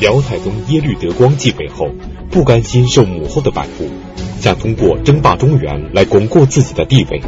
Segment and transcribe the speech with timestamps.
[0.00, 1.88] 辽太宗耶律德光继位后，
[2.30, 3.90] 不甘心受母后的摆布，
[4.40, 7.20] 想通过争霸中原来巩固自己的地位。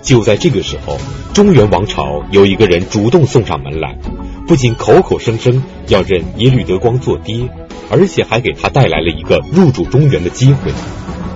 [0.00, 0.96] 就在这个时候，
[1.34, 3.98] 中原王朝有一个人主动送上门来，
[4.46, 7.48] 不仅口口声声要认耶律德光做爹，
[7.90, 10.72] 而且还给他带来了一个入主中原的机会。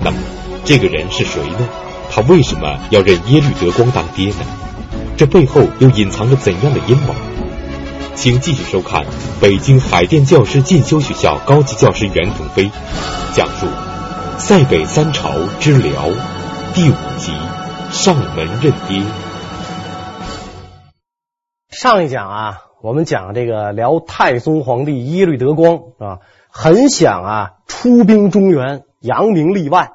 [0.03, 0.17] 那么，
[0.63, 1.67] 这个人是谁呢？
[2.09, 4.45] 他为什么要认耶律德光当爹呢？
[5.17, 7.13] 这背后又隐藏着怎样的阴谋？
[8.15, 9.05] 请继续收看
[9.41, 12.71] 北京海淀教师进修学校高级教师袁腾飞
[13.33, 13.67] 讲述
[14.39, 15.91] 《塞北三朝之辽》
[16.73, 17.33] 第五集
[17.91, 18.99] 《上门认爹》。
[21.69, 26.19] 上一讲啊，我们讲这个辽太宗皇帝耶律德光啊，
[26.49, 29.91] 很想啊出兵中原，扬名立万。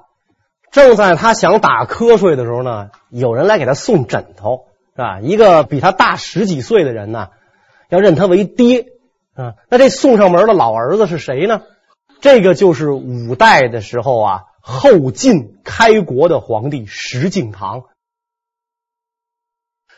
[0.71, 5.21] 正在他想打瞌睡的时候呢，有人来给他送枕头，是吧？
[5.21, 7.29] 一个比他大十几岁的人呢。
[7.91, 8.87] 要认他为爹
[9.35, 11.63] 啊，那这送上门的老儿子是谁呢？
[12.21, 17.85] 这个就是五代的时候啊，后晋开国的皇帝石敬瑭。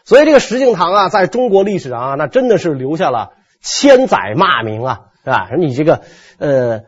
[0.04, 5.50] 所以这个石敬瑭啊，在中国历史上啊，那真的是留下了千载骂名啊，是吧？
[5.56, 6.02] 你这个
[6.38, 6.82] 呃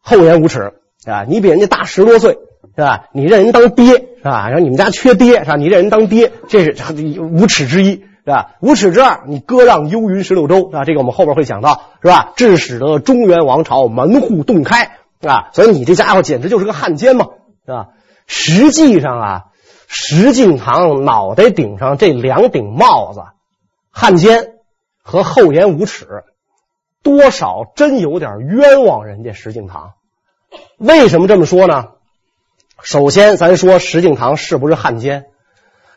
[0.00, 0.72] 厚颜无耻
[1.04, 2.38] 啊，你比人家大十多岁
[2.74, 3.08] 是吧？
[3.12, 4.48] 你认人当爹是吧？
[4.48, 5.56] 然后你们家缺爹是吧？
[5.56, 8.04] 你认人当爹，这是无耻之一。
[8.24, 8.56] 是吧？
[8.60, 10.84] 无耻之二，你割让幽云十六州啊！
[10.84, 12.32] 这个我们后边会讲到，是吧？
[12.36, 15.48] 致使得中原王朝门户洞开啊！
[15.52, 17.28] 所以你这家伙简直就是个汉奸嘛，
[17.64, 17.88] 是吧？
[18.26, 19.44] 实际上啊，
[19.86, 23.22] 石敬瑭脑袋顶上这两顶帽子，
[23.90, 24.54] 汉奸
[25.02, 26.24] 和厚颜无耻，
[27.02, 29.92] 多少真有点冤枉人家石敬瑭。
[30.76, 31.88] 为什么这么说呢？
[32.82, 35.29] 首先，咱说石敬瑭是不是汉奸？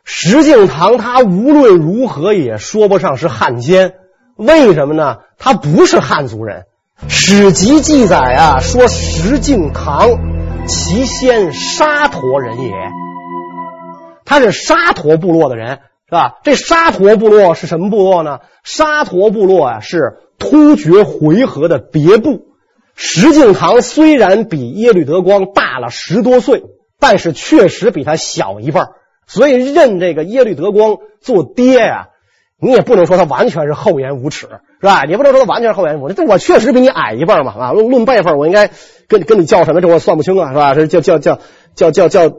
[0.03, 3.95] 石敬瑭他无论如何也说不上是汉奸，
[4.35, 5.19] 为什么呢？
[5.37, 6.65] 他不是汉族人。
[7.07, 10.19] 史籍记载啊，说石敬瑭
[10.67, 12.71] 其先沙陀人也，
[14.25, 16.35] 他是沙陀部落的人，是吧？
[16.43, 18.39] 这沙陀部落是什么部落呢？
[18.63, 22.47] 沙陀部落啊，是突厥回纥的别部。
[22.95, 26.63] 石敬瑭虽然比耶律德光大了十多岁，
[26.99, 28.81] 但是确实比他小一辈。
[29.27, 32.09] 所以认这个耶律德光做爹呀、
[32.59, 34.47] 你也不能说他完全是厚颜无耻，
[34.79, 35.03] 是吧？
[35.03, 36.15] 你不能说他完全是厚颜无耻。
[36.15, 38.69] 这我确实比你矮一辈嘛，啊，论论辈分，我应该
[39.07, 39.81] 跟跟你叫什么？
[39.81, 40.73] 这我算不清啊，是吧？
[40.75, 41.39] 这叫叫叫
[41.75, 42.29] 叫叫叫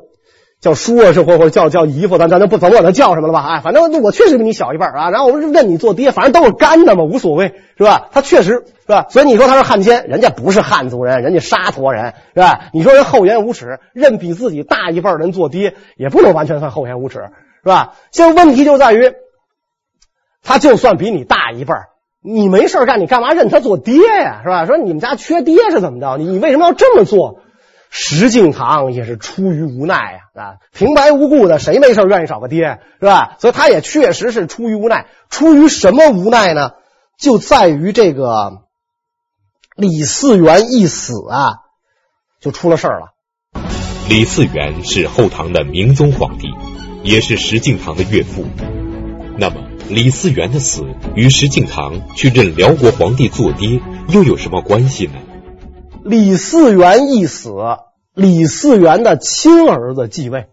[0.65, 3.47] 叫叔啊，是或或叫叫姨夫，咱咱就不甭管他叫什么了吧？
[3.47, 5.11] 哎，反正我确实比你小一辈啊。
[5.11, 8.09] 然后我认你做爹，反正都是干的嘛，无所谓，是吧？
[8.13, 9.05] 他确实是吧？
[9.11, 12.71] 所以你说他是汉奸，人家不是汉族人，人家沙陀人，是吧？
[12.73, 17.19] 你说人厚颜无耻，认比自己大一辈人做爹，也不能完全算厚颜无耻，
[17.63, 17.97] 是吧？
[18.11, 19.13] 现在问题就在于，
[20.43, 21.75] 他就算比你大一辈，
[22.23, 24.41] 你没事干，你干嘛认他做爹呀？
[24.43, 24.65] 是吧？
[24.65, 26.17] 说你们家缺爹是怎么着？
[26.17, 27.41] 你你为什么要这么做？
[27.97, 33.37] 石敬瑭也是出于无奈呀，啊，平白无故的，谁没事愿意找个爹，是吧？
[33.39, 35.07] 所以他也确实是出于无奈。
[35.31, 36.73] 出于什么无奈呢？
[37.17, 38.65] 就在于这个
[39.77, 41.53] 李嗣源一死啊，
[42.41, 43.15] 就出了事儿了。
[44.09, 46.49] 李嗣源是后唐的明宗皇帝，
[47.05, 48.45] 也是石敬瑭的岳父。
[49.39, 50.83] 那么，李嗣源的死
[51.15, 55.13] 与石敬瑭去认辽国皇帝做爹又有什么关系呢？
[56.05, 57.55] 李嗣源一死，
[58.13, 60.49] 李嗣源的亲儿子继位，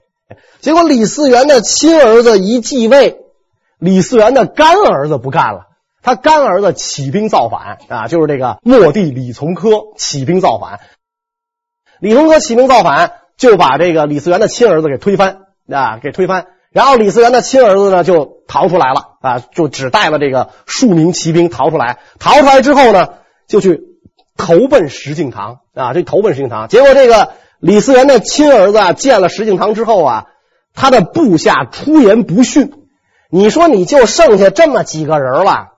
[0.62, 3.18] 结果李嗣源的亲儿子一继位，
[3.78, 5.68] 李嗣源的干儿子不干了，
[6.02, 10.80] 他干儿子起兵造反啊，就是这个末帝李从珂起兵造反。
[12.00, 15.40] 李从珂起兵造反，就把这个李嗣源的亲儿子给推翻
[15.70, 16.48] 啊，给推翻。
[16.72, 22.00] 然后李嗣源的亲儿子呢，就逃出来了啊，就只带了这个数名骑兵逃出来。
[22.20, 23.10] 逃出来之后呢，
[23.50, 23.91] 就去。
[24.42, 25.94] 投奔石敬瑭啊！
[25.94, 30.26] 这投奔石敬瑭，结果这个李嗣源的亲儿子，见了石敬瑭之后啊，
[30.74, 32.74] 他的部下出言不逊。
[33.30, 35.74] 你说你就剩下这么几个人了，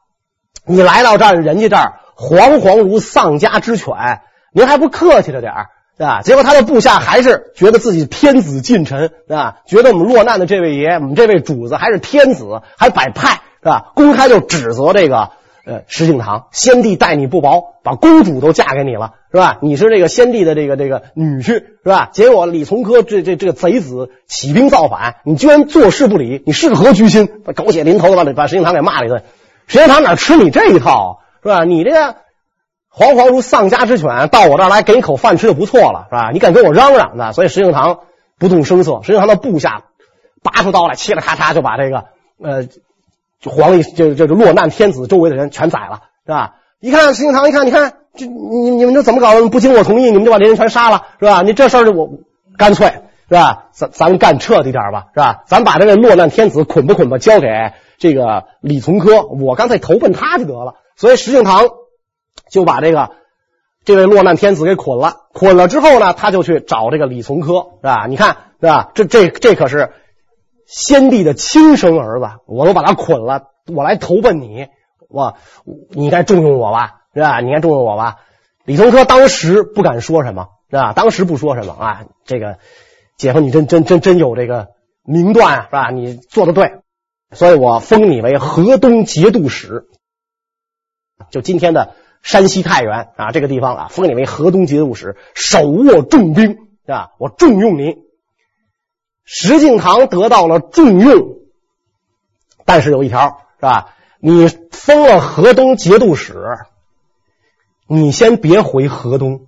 [0.65, 4.21] 你来到这儿，人家这儿惶惶如丧家之犬，
[4.53, 5.67] 您还不客气着点儿
[5.97, 6.21] 啊？
[6.21, 13.91] 结果他的部下还是觉得自己天子近臣啊，觉得我们落难的这位爷，我们这位主子还是天子，还摆派是吧？
[13.93, 15.31] 公开就指责这个。
[15.65, 19.59] 呃，石敬瑭，先帝待你不薄，把公主都嫁给你了，是吧？
[19.61, 22.09] 你是这个先帝的这个这个女婿，是吧？
[22.11, 27.29] 结果李从珂这这这个贼子起兵造反，你居然坐视不理，你是何居心？
[27.55, 29.23] 狗血淋头的把把石敬瑭给骂了一顿。
[29.67, 31.63] 石敬瑭哪吃你这一套，是吧？
[31.63, 32.17] 你这个
[32.93, 36.31] 惶惶如丧家之犬，到我这儿来给你口饭吃就不错了，是吧？
[36.33, 37.31] 你敢跟我嚷嚷的？
[37.31, 37.99] 所以石敬瑭
[38.37, 38.99] 不动声色。
[39.03, 39.85] 石敬瑭的部下
[40.43, 42.03] 拔出刀来，嘁哩咔嚓就把这个
[42.43, 42.67] 呃。
[43.43, 46.55] 就皇帝，就就就落难天子周围的人全宰了，是吧？
[46.79, 49.49] 一看石敬瑭，一看，你看这你你们这怎么搞的？
[49.49, 51.41] 不经我同意，你们就把这人全杀了，是吧？
[51.41, 52.09] 你这事儿就我
[52.57, 52.87] 干脆
[53.27, 53.65] 是吧？
[53.73, 55.43] 咱咱干彻底点吧，是吧？
[55.45, 57.47] 咱把这个落难天子捆吧捆吧交给
[57.97, 60.75] 这个李从珂，我干脆投奔他就得了。
[60.95, 61.67] 所以石敬瑭
[62.49, 63.09] 就把这个
[63.83, 65.15] 这位落难天子给捆了。
[65.33, 68.05] 捆了之后呢，他就去找这个李从珂，是吧？
[68.07, 68.91] 你看，是吧？
[68.93, 69.91] 这这这可是
[70.65, 74.67] 先帝的亲生儿子，我都把他捆了，我来投奔你，
[75.09, 75.35] 我
[75.89, 77.01] 你该重用我吧？
[77.13, 77.41] 是吧？
[77.41, 78.17] 你该重用我吧？
[78.65, 80.93] 李从珂当时不敢说什么，是吧？
[80.93, 82.05] 当时不说什么啊。
[82.25, 82.57] 这个
[83.17, 84.69] 姐夫，你真真真真有这个
[85.03, 85.89] 名断，是吧？
[85.91, 86.79] 你做的对，
[87.31, 89.85] 所以我封你为河东节度使，
[91.29, 96.57] 就今天的山西太原啊这个地方啊，封你为河东节度使，手握重兵，
[96.87, 97.97] 啊，我重用你。
[99.25, 101.37] 石敬瑭得到了重用，
[102.65, 103.95] 但是有一条，是吧？
[104.19, 106.33] 你封了河东节度使。
[107.87, 109.47] 你先别回河东，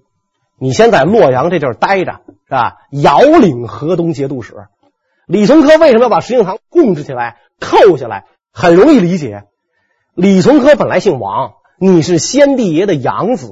[0.59, 2.77] 你先在洛阳这地儿待着，是吧？
[2.91, 4.53] 遥领河东节度使。
[5.25, 8.25] 李从珂为什么要把石敬瑭控制起来、扣下来？
[8.51, 9.45] 很容易理解。
[10.13, 13.49] 李从珂本来姓王，你是先帝爷的养子，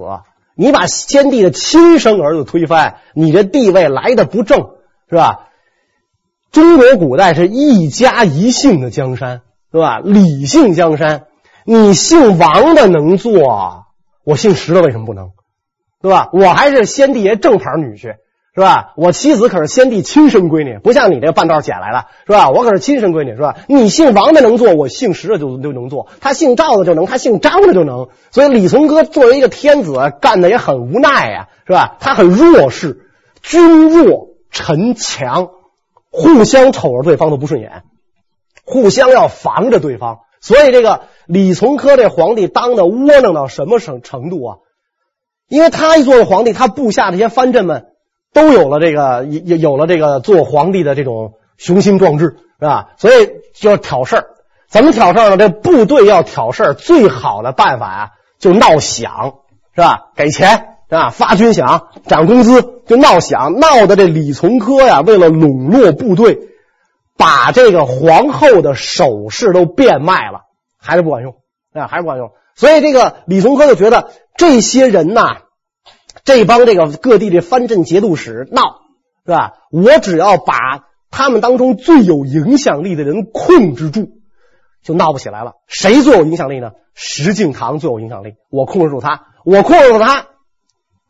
[0.56, 4.75] 你把先帝的亲生儿子推翻，你这地位来的不正，
[5.10, 5.50] 是吧？
[6.54, 9.42] 中国古代是一家一姓的江山，
[9.72, 10.00] 是吧？
[10.04, 11.24] 李姓江山，
[11.66, 13.86] 你姓王的能做。
[14.24, 15.32] 我姓石的为什么不能，
[16.00, 16.30] 对吧？
[16.32, 18.18] 我还是先帝爷正牌女婿，
[18.54, 18.94] 是吧？
[18.98, 22.52] 我妻子可是先帝亲生闺女，不像你这半道捡来的，是吧？
[22.52, 23.56] 我可是亲生闺女，是吧？
[23.68, 28.10] 你姓王的能做，我姓石的就就能做，他姓赵的就能，他姓张的就能。
[28.30, 31.98] 所以李从珂作为一个天子，干的也很无奈呀，是吧？
[32.00, 33.08] 他很弱势，
[33.42, 35.50] 君弱臣强，
[36.13, 37.83] 互相瞅着对方都不顺眼，
[38.63, 40.19] 互相要防着对方。
[40.42, 44.57] 所以这个李从珂这皇帝当的窝囊到什么程程度啊？
[45.48, 47.88] 因为他一做了皇帝，他部下这些藩镇们
[48.31, 52.92] 都有了这个有有了这个做皇帝的这种雄心壮志，是吧？
[52.98, 54.27] 所以就要挑事儿。
[54.68, 55.38] 怎么挑事儿呢？
[55.38, 59.36] 这部队要挑事儿，最好的办法啊，就闹饷，
[59.75, 60.12] 是吧？
[60.15, 61.10] 给钱啊？
[61.10, 66.50] 发军饷，涨工资，就闹响，闹的这李从珂呀，为了笼络部队。
[67.16, 70.42] 把这个皇后的首饰都变卖了，
[70.80, 71.36] 还是不管用
[71.72, 72.32] 啊，还是不管用。
[72.56, 75.44] 所以这个李从珂就觉得这些人呐，
[76.26, 78.64] 这帮这个各地的藩镇节度使闹
[79.26, 79.54] 是吧？
[79.72, 84.10] 我只要把他们当中最有影响力的人控制住，
[84.84, 85.54] 就闹不起来了。
[85.68, 86.72] 谁最有影响力呢？
[86.96, 88.34] 石敬瑭最有影响力。
[88.50, 90.26] 我控制住他，我控制住他，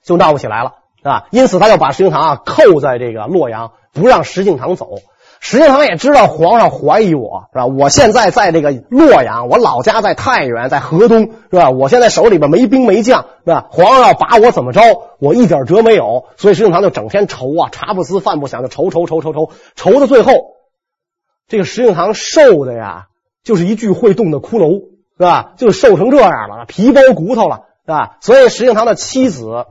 [0.03, 1.27] 就闹不起来了，是吧？
[1.31, 4.89] 因此他就把石敬瑭啊扣在这个洛阳，不让石敬瑭走。
[5.39, 7.65] 石敬瑭也知道皇上怀疑我，是吧？
[7.65, 11.69] 我现在在这个洛阳，我老家在太原，在河东，是吧？
[11.69, 13.67] 我现在手里边没兵没将，是吧？
[13.69, 14.81] 皇上要把我怎么着，
[15.19, 16.27] 我一点辙没有。
[16.37, 20.31] 所以石敬瑭就整天愁啊，茶不思饭不想，就愁愁愁愁愁，愁到最后，
[21.49, 23.07] 这个石敬瑭瘦的呀，
[23.43, 24.79] 就是一具会动的骷髅，
[25.17, 25.51] 是吧？
[25.57, 28.15] 就瘦成这样了，皮包骨头了，是吧？
[28.21, 29.65] 所以石敬瑭的妻子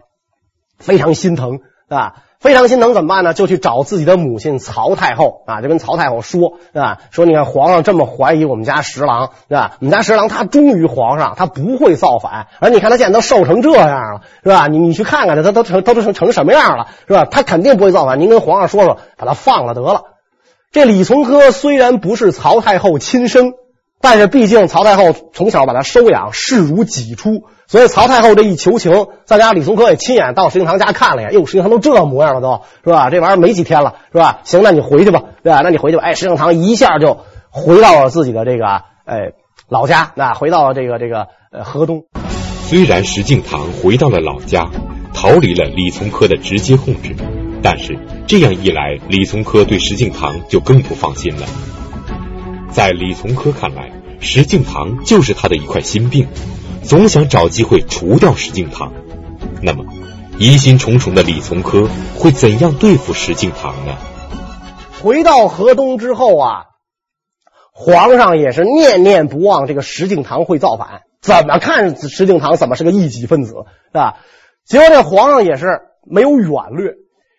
[0.82, 1.52] 非常心疼，
[1.88, 2.14] 是吧？
[2.40, 3.34] 非常心疼怎么办呢？
[3.34, 6.98] 就去找自己的母亲曹太后啊，就跟曹太后说，对吧？
[7.12, 9.76] 说你看皇上这么怀疑我们家十郎，对吧？
[9.78, 12.48] 我们家十郎他忠于皇上，他不会造反。
[12.58, 14.66] 而你看他现在都瘦成这样了，是吧？
[14.66, 17.26] 你你去看看他，他都成都成成什么样了，是吧？
[17.30, 18.18] 他肯定不会造反。
[18.18, 20.02] 您跟皇上说说，把他放了得了。
[20.72, 23.52] 这李从珂虽然不是曹太后亲生，
[24.00, 27.44] 但是毕竟曹太后从小把他收养，视如己出。
[27.72, 33.08] 所以曹太后这一求情，再加上李从珂也亲眼到石敬瑭家看了一眼，哟，石敬瑭都这模样了都，都是吧？
[33.08, 34.40] 这玩意儿没几天了，是吧？
[34.44, 35.62] 行，那你回去吧，对吧？
[35.64, 36.02] 那你回去吧。
[36.04, 38.66] 哎，石敬瑭一下就回到了自己的这个
[39.06, 39.32] 哎
[39.70, 42.04] 老家，那回到了这个这个呃河东。
[42.66, 44.66] 虽然石敬瑭回到了老家，
[45.14, 47.16] 逃离了李从珂的直接控制，
[47.62, 51.46] 但是这样一来，李从珂对石敬瑭就更不放心了。
[52.70, 56.28] 在李从珂看来，石敬瑭就是他的一块心病。
[56.84, 58.90] 总想找机会除掉石敬瑭，
[59.62, 59.84] 那么
[60.38, 63.96] 疑心重重的李从珂会怎样对付石敬瑭呢？
[65.02, 66.64] 回到河东之后啊，
[67.72, 74.18] 皇上也是念念不忘这个石敬瑭会造反，怎么看石敬瑭怎么是个异己分子，是吧？
[74.64, 76.92] 结果这皇上也是没有远虑，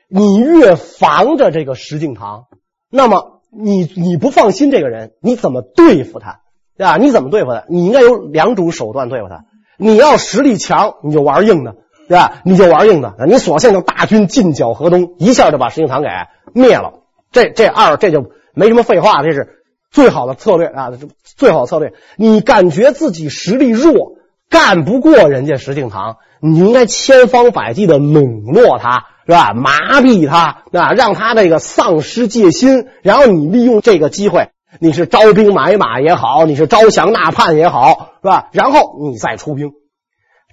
[0.09, 2.45] 你越防着这个石敬瑭，
[2.89, 6.39] 那么你你不放心这个人，你怎么对付他？
[6.77, 6.98] 对吧？
[6.98, 7.63] 你怎么对付他？
[7.70, 9.46] 你应该有两种手段对付他。
[9.77, 11.75] 你要实力强，你就玩硬的，
[12.08, 12.42] 对吧？
[12.44, 13.13] 你就玩硬的。
[13.27, 16.08] 你索性就大军进剿河东，一下就把石敬瑭给
[16.53, 16.94] 灭了。
[17.32, 20.92] 这这二这就没什么废话，这是最好的策略啊！
[21.36, 21.94] 最好的策略。
[22.15, 24.13] 你感觉自己实力弱，
[24.50, 29.53] 干不过人家石敬瑭，你应该千方百计的笼络他，是吧？
[29.53, 34.50] 麻痹他，啊，让他这个丧失戒心，然后你利用这个机会，
[34.80, 38.50] 你是招兵买马也好，你是招降纳叛也好，是吧？
[38.51, 39.72] 然后你再出兵，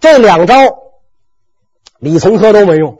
[0.00, 0.54] 这两招
[1.98, 2.98] 李从珂都没用。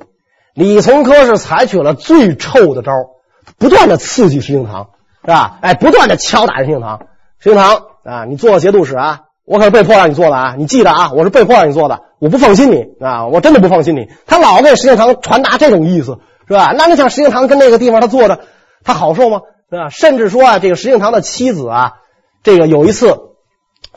[0.55, 2.93] 李从珂是采取了最臭的招，
[3.59, 4.89] 不断的刺激石敬瑭，
[5.23, 5.59] 是吧？
[5.61, 7.01] 哎，不断的敲打石敬瑭。
[7.39, 10.55] 石敬瑭啊，你做节度使啊，我可是被迫让你做的啊！
[10.59, 14.09] 你记得啊，我是被迫让你做的，我不放心你啊，我真的不放心你。
[14.27, 16.75] 他老给石敬瑭传达这种意思，是吧？
[16.77, 18.41] 那你想石敬瑭跟那个地方他坐着，
[18.85, 19.41] 他好受吗？
[19.71, 19.89] 是吧？
[19.89, 21.93] 甚至说啊，这个石敬瑭的妻子啊，
[22.43, 23.17] 这个有一次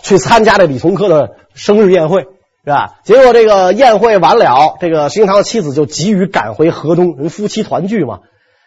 [0.01, 2.27] 去参加这李从珂的生日宴会。
[2.65, 2.93] 是吧？
[3.03, 8.19] 结果这个宴会完了，这个石敬瑭的妻子就急于赶回河东，人夫妻团聚嘛。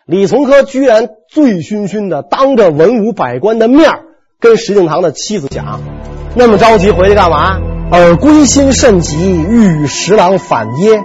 [0.05, 3.91] 李从珂居然醉醺醺的当着文武百官的面
[4.39, 5.81] 跟石敬瑭的妻子讲
[6.37, 7.59] ：“那么着急回去干嘛？
[7.91, 11.03] 尔归心甚急，欲与十郎反耶？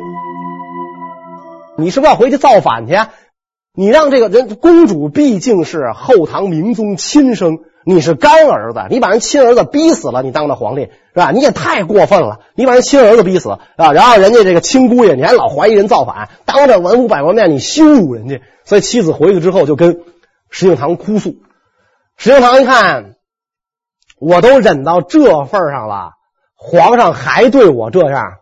[1.78, 2.94] 你是不是要回去造反去？
[3.74, 11.32] 你让这个人公主毕竟是后唐明宗亲生。”你是干儿子，你把人亲儿子逼死了，你当的皇帝是吧？
[11.32, 13.92] 你也太过分了，你把人亲儿子逼死啊！
[13.92, 18.40] 然后人家这个亲姑爷，你还老怀疑人造反，当着文武百官面你羞辱人家。
[18.66, 20.02] 所以妻子回去之后就跟
[20.52, 21.38] 石敬瑭哭诉。
[22.18, 23.16] 石敬瑭一看，
[24.20, 26.12] 我都忍到这份上了，
[26.56, 28.34] 皇上还对我这样，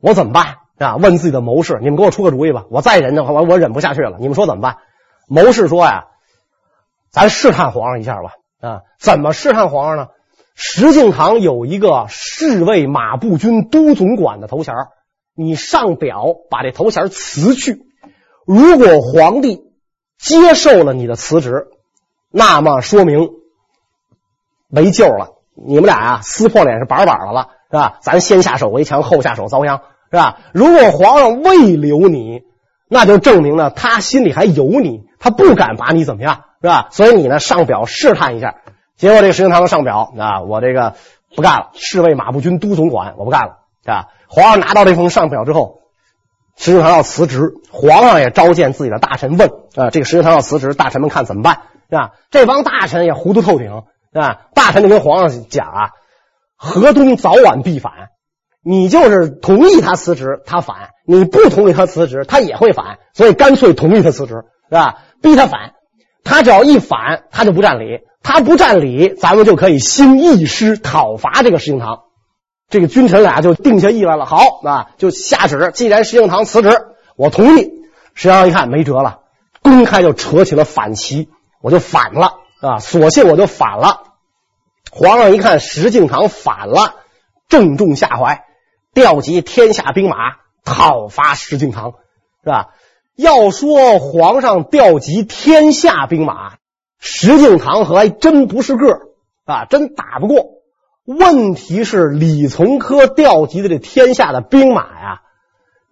[0.00, 0.96] 我怎么办啊？
[0.96, 2.64] 问自己的谋士，你们给我出个主意吧。
[2.70, 4.16] 我再忍的话，我我忍不下去了。
[4.20, 4.78] 你们说怎么办？
[5.28, 6.06] 谋士说呀，
[7.10, 8.34] 咱试探皇上一下吧。
[8.60, 10.08] 啊，怎么试探皇上呢？
[10.54, 14.74] 石敬瑭有一个侍卫马步军都总管的头衔，
[15.34, 17.82] 你上表把这头衔辞去。
[18.46, 19.64] 如果皇帝
[20.18, 21.66] 接受了你的辞职，
[22.30, 23.28] 那么说明
[24.68, 25.34] 没救了。
[25.54, 27.98] 你们俩啊，撕破脸是板板的了，是吧？
[28.00, 30.38] 咱先下手为强，后下手遭殃，是吧？
[30.52, 32.42] 如果皇上未留你，
[32.88, 36.42] 那就证明呢，他心里还有你，他不敢把你怎么样。
[36.62, 36.88] 是吧？
[36.90, 38.56] 所以你呢，上表试探一下，
[38.96, 40.94] 结果这个石敬瑭上表啊，我这个
[41.36, 44.06] 不干了，侍卫马步军都总管我不干了，是吧？
[44.26, 45.80] 皇上拿到这封上表之后，
[46.56, 51.60] 石敬瑭要辞职，皇上也召见自己的大臣问啊，这个石敬瑭要辞职，大臣们看怎么办？
[51.90, 52.12] 是吧？
[52.30, 53.82] 这帮大臣也糊涂透顶，
[54.12, 54.46] 是吧？
[54.54, 55.90] 大臣就跟皇上讲啊，
[56.56, 57.92] 河东早晚必反，
[58.68, 65.04] 你就是同意他辞职，他反；你不同意他辞职，他也会反，所以干脆同意他辞职，是吧？
[65.22, 65.74] 逼他反。
[66.24, 68.00] 他只要一反，他就不占理。
[68.24, 72.00] 他不占理，咱们就可以兴义师讨伐这个石敬瑭。
[72.68, 74.26] 这个君臣俩就定下意来了。
[74.26, 77.70] 好啊，就下旨，既然石敬瑭辞职，我同意。
[78.14, 79.20] 石敬瑭一看没辙了，
[79.62, 81.28] 公开就扯起了反旗，
[81.62, 82.80] 我就反了啊！
[82.80, 84.02] 索性我就反了。
[84.90, 86.96] 皇上一看石敬瑭反了，
[87.48, 88.42] 正中下怀，
[88.96, 91.96] 调集天下兵马讨伐石敬瑭，
[92.42, 92.68] 是吧？
[93.14, 96.54] 要说皇上调集天下兵马，
[96.98, 99.00] 石敬瑭还真不是个儿
[99.44, 100.46] 啊，真打不过。
[101.04, 105.20] 问题是李从珂调集的这天下的兵马呀，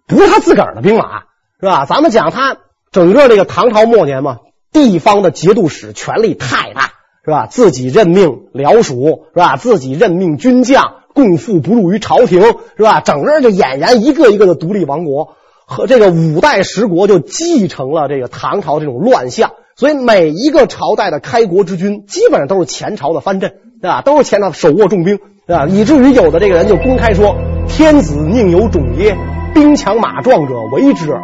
[0.07, 1.25] 不是他自个儿的兵马，
[1.59, 1.85] 是吧？
[1.85, 2.57] 咱们讲他
[2.91, 4.39] 整个这个唐朝末年嘛，
[4.71, 6.93] 地方的节度使权力太大，
[7.23, 7.45] 是吧？
[7.45, 9.57] 自己任命僚属，是吧？
[9.57, 12.43] 自己任命军将，共赋不入于朝廷，
[12.77, 12.99] 是吧？
[12.99, 15.35] 整个就俨然一个一个的独立王国。
[15.67, 24.03] 和这个五代十国就继承了这个唐朝这种乱象，所以每一个朝代的开国之君基本上都是前朝的藩镇，对吧？
[24.03, 25.17] 都是前朝手握重兵，
[25.47, 25.65] 对吧？
[25.65, 27.35] 以至于有的这个人就公开说
[27.67, 29.17] ：“天子宁有种耶？
[29.55, 31.19] 兵强马壮者为之耳。”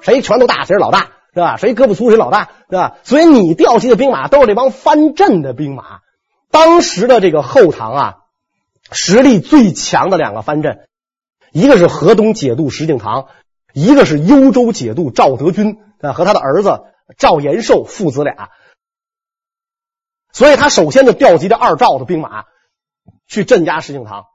[0.00, 1.56] 谁拳头大谁是老大，是吧？
[1.56, 2.92] 谁胳膊粗谁老大，对吧？
[3.02, 6.03] 所以你调集的兵马都是这帮藩镇的兵马。
[6.54, 8.14] 当时的这个后唐啊，
[8.92, 10.86] 实力最强的两个藩镇。
[11.50, 13.26] 一个是河东节度石敬瑭，
[13.72, 16.82] 一个是幽州节度赵德军啊，和他的儿子
[17.18, 18.50] 赵延寿父子俩。
[20.32, 22.44] 所以他首先就调集这二赵的兵马
[23.26, 24.26] 去镇压石敬瑭。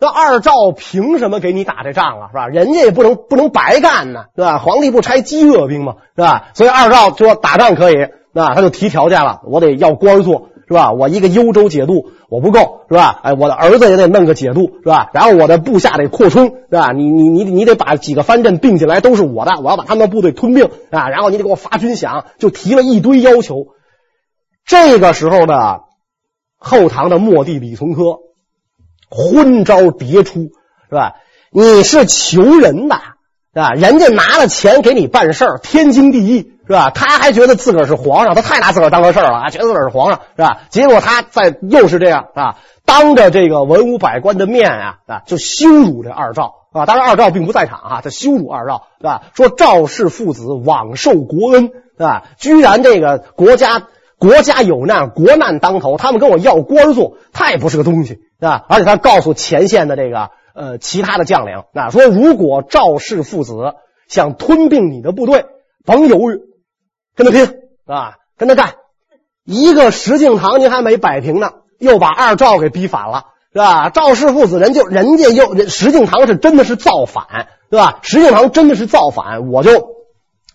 [0.00, 2.28] 那二赵凭什么给你打这仗啊？
[2.28, 2.48] 是吧？
[2.48, 4.58] 人家也不能不能白干呢，是吧？
[4.58, 6.48] 皇帝不差饥饿兵嘛，是吧？
[6.54, 7.96] 所以二赵说打仗可以，
[8.32, 10.48] 那他就提条件了，我得要官做。
[10.68, 10.92] 是吧？
[10.92, 13.20] 我一个幽州节度我不够，是吧？
[13.22, 15.10] 哎，我的儿子也得弄个节度，是吧？
[15.14, 16.90] 然后我的部下得扩充，是吧？
[16.92, 21.08] 你你你你得把几个藩镇并进来，都是我的，我要把他们的部队吞并啊！
[21.08, 23.68] 然后你得给我发军饷，就提了一堆要求。
[24.64, 25.82] 这个时候的
[26.58, 28.18] 后唐的末帝李从珂
[29.08, 30.50] 昏招迭出，
[30.88, 31.14] 是吧？
[31.52, 32.96] 你是求人的，
[33.54, 33.70] 是吧？
[33.74, 36.52] 人家拿了钱给你办事儿，天经地义。
[36.66, 36.90] 是吧？
[36.90, 40.62] 他还觉得自个儿是皇上，他太拿自个儿当个事儿了啊，觉得自个儿是皇上，是吧？
[40.68, 46.84] 结果他在又是这样啊，当着这个文武百官的面啊啊，就羞辱这二赵啊。
[46.84, 49.22] 当然二赵并不在场啊，他羞辱二赵，是吧？
[49.34, 52.24] 说赵氏父子枉受国恩，是吧？
[52.36, 53.84] 居然这个国家
[54.18, 58.64] 国家有难，国难当头，他们跟我要官做，他也不是个东西，是吧？
[58.68, 63.74] 而且他告诉前线的这个呃其他的将领啊，说如果赵氏父子
[64.08, 65.46] 想吞并你的部队，
[65.84, 66.40] 甭犹豫。
[67.16, 68.74] 跟他拼啊，跟他干！
[69.44, 73.90] 一个石敬瑭您还没摆平呢，又把二赵给逼反了，是吧？
[73.90, 78.00] 赵氏父子人就人家又石敬瑭是真的是造反，对吧？
[78.02, 79.70] 石敬瑭真的是造反，我就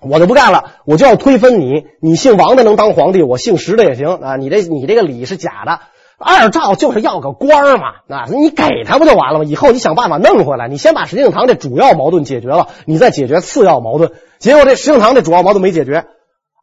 [0.01, 1.85] 我就不干了，我就要推翻你。
[1.99, 4.35] 你姓王的能当皇帝，我姓石的也行啊。
[4.35, 5.79] 你这你这个礼是假的，
[6.17, 9.45] 二赵就是要个官嘛，啊，你给他不就完了吗？
[9.45, 14.11] 以后你想办法弄回来，你先把石敬瑭这主要矛盾解决了，你再解决次要矛盾。
[14.37, 16.05] 结果这石敬瑭这主要矛盾没解决。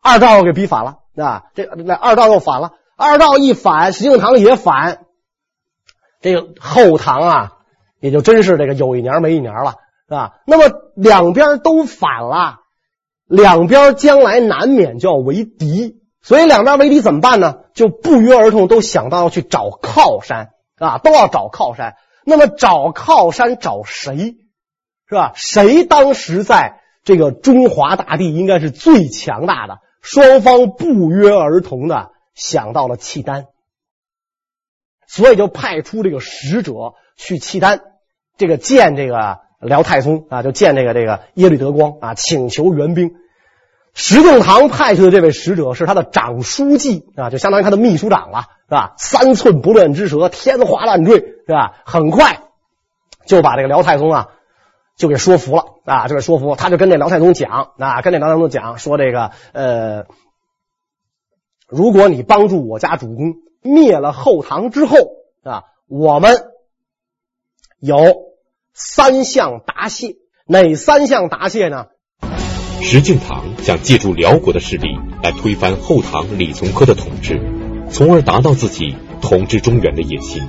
[0.00, 1.44] 二赵又给逼反了啊！
[1.54, 5.06] 这那二赵又反了，二赵一反，石敬瑭也反，
[6.20, 7.52] 这个后唐啊，
[8.00, 9.74] 也就真是这个有一年没一年了，
[10.08, 10.34] 是吧？
[10.46, 12.60] 那么两边都反了，
[13.26, 17.56] 两边将来难免就要为敌，所以两边为敌怎么办呢？
[17.74, 21.96] 就不约而同都想到要去找靠山啊，都要找靠山。
[22.24, 24.36] 那么找靠山找谁？
[25.08, 25.32] 是吧？
[25.34, 29.78] 谁当时在这个中华大地应该是最强大的？
[30.10, 33.48] 双方不约而同的想到了契丹，
[35.06, 37.82] 所以就派出这个使者去契丹，
[38.38, 43.16] 这个见这个辽太宗啊，就见这个这个耶律德光啊，请求援兵。
[43.92, 48.94] 石敬瑭派去的这位使者是他的长书记啊，就相当于他的秘书长了，是吧？
[48.96, 51.82] 三寸不烂之舌，天花乱坠，是吧？
[51.84, 52.44] 很快
[53.26, 54.28] 就把这个辽太宗啊。
[54.98, 56.08] 就给说服了啊！
[56.08, 60.06] 就给说服，他就跟那辽太宗讲啊，跟那辽太宗讲说这个呃，
[61.68, 64.96] 如果你帮助我家主公灭了后唐之后
[65.44, 66.36] 啊，我们
[67.78, 67.96] 有
[68.74, 70.16] 三项答谢。
[70.48, 71.86] 哪三项答谢呢？
[72.82, 74.88] 石敬瑭想借助辽国的势力
[75.22, 77.40] 来推翻后唐李从珂的统治，
[77.88, 80.42] 从而达到自己统治中原的野心。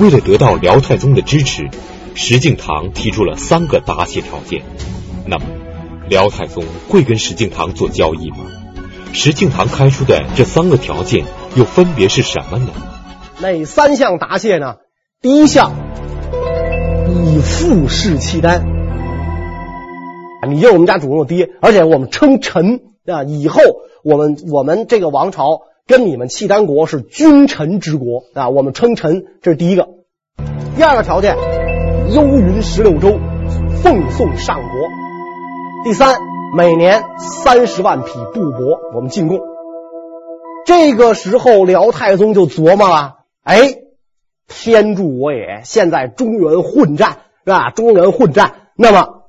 [0.00, 1.68] 为了得到辽太宗的支持。
[2.14, 4.62] 石敬瑭提出了三个答谢条件，
[5.26, 5.44] 那么
[6.08, 8.36] 辽太宗会跟石敬瑭做交易吗？
[9.12, 11.24] 石敬瑭开出的这三个条件
[11.56, 12.68] 又分别是什么呢？
[13.40, 14.76] 哪三项答谢呢？
[15.20, 15.72] 第一项，
[17.08, 18.64] 以父弑契丹，
[20.48, 23.60] 你就是我们家主公的爹，而且我们称臣啊，以后
[24.04, 29.88] 我们我们这个王朝跟你们契丹国是君臣之国啊，我们称臣，这是第一个。
[30.76, 31.53] 第二个条件。
[32.10, 33.18] 幽云十六州，
[33.82, 34.88] 奉送上国。
[35.84, 36.20] 第三，
[36.54, 39.40] 每年三十万匹布帛，我们进贡。
[40.66, 43.74] 这个时候，辽太宗就琢磨了：哎，
[44.46, 45.62] 天助我也！
[45.64, 47.70] 现在中原混战是吧？
[47.70, 49.24] 中原混战，那么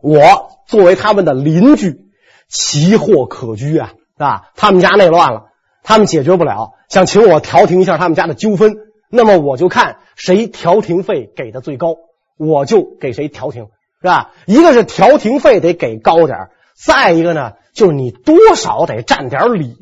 [0.00, 0.20] 我
[0.66, 2.08] 作为他们的邻居，
[2.48, 4.50] 奇货可居啊，是吧？
[4.54, 5.46] 他们家内乱了，
[5.82, 8.76] 他们解决不了，想请我调停一下他们家的纠纷。
[9.10, 11.96] 那么我就看谁调停费给的最高，
[12.38, 13.66] 我就给谁调停，
[14.00, 14.30] 是吧？
[14.46, 19.76] 一个是调停费得给高点，再一个呢，就是你多少得占点理，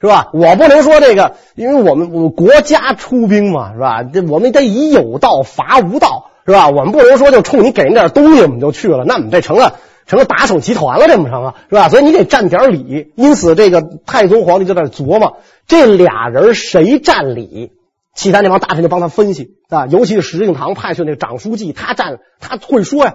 [0.00, 0.30] 是吧？
[0.32, 4.02] 我不能说这个，因为我们我们国家出兵嘛，是吧？
[4.02, 6.68] 这我们得以有道伐无道，是吧？
[6.68, 11.88] 我们不能说就冲你给人点东西我们就去了，那我们这成了成了打手集团了，这不成啊，是吧？
[11.88, 13.12] 所以你得占点理。
[13.14, 17.72] 因此，这个太宗皇帝就在琢磨，这俩人谁占理？
[18.14, 23.14] 契丹那帮大臣就帮他分析啊，尤其是石敬瑭派去那个长书记，他站他会说呀，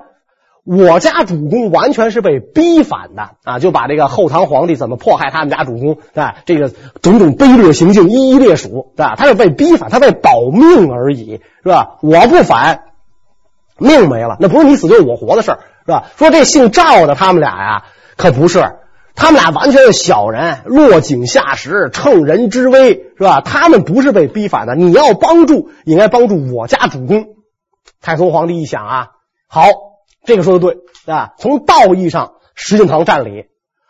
[0.66, 6.70] 我家主公完全是被逼反的啊，就把这个后唐皇帝怎么迫害他们家主公啊，这个
[7.02, 11.98] 种种卑劣行径一一列数啊，他是被逼反，他为保命而已，是吧？
[12.02, 12.86] 我不反，
[13.78, 16.06] 命没了，那不是你死就是我活的事儿，是吧？
[16.16, 17.84] 说这姓赵的他们俩呀，
[18.16, 18.64] 可不是。
[19.16, 23.42] 他们俩完全是小人，落井下石，乘人之危，是吧？
[23.42, 24.76] 他们不是被逼反的。
[24.76, 27.28] 你要帮助，应该帮助我家主公。
[28.02, 29.08] 太宗皇帝一想啊，
[29.48, 29.64] 好，
[30.26, 31.32] 这个说的对啊。
[31.40, 33.48] 从道义上，石敬瑭占理；